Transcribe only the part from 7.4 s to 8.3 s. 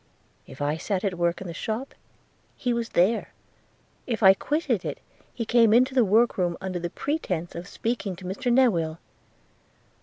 of speaking to